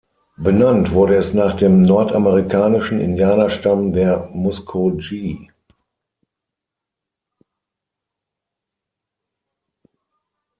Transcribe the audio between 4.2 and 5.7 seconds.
Muskogee.